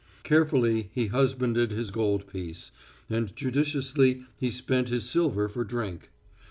[0.23, 2.71] Carefully he husbanded his gold piece,
[3.07, 6.09] and judiciously he spent his silver for drink.